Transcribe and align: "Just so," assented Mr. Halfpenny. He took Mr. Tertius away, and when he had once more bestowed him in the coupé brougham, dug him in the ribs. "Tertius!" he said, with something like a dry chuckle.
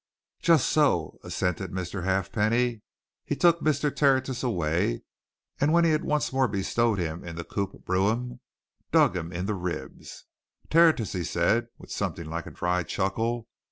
"Just 0.41 0.67
so," 0.67 1.19
assented 1.23 1.69
Mr. 1.69 2.05
Halfpenny. 2.05 2.81
He 3.23 3.35
took 3.35 3.59
Mr. 3.61 3.95
Tertius 3.95 4.41
away, 4.41 5.03
and 5.59 5.71
when 5.71 5.83
he 5.83 5.91
had 5.91 6.03
once 6.03 6.33
more 6.33 6.47
bestowed 6.47 6.97
him 6.97 7.23
in 7.23 7.35
the 7.35 7.43
coupé 7.43 7.85
brougham, 7.85 8.39
dug 8.91 9.15
him 9.15 9.31
in 9.31 9.45
the 9.45 9.53
ribs. 9.53 10.25
"Tertius!" 10.71 11.13
he 11.13 11.23
said, 11.23 11.67
with 11.77 11.91
something 11.91 12.25
like 12.25 12.47
a 12.47 12.49
dry 12.51 12.81
chuckle. 12.81 13.47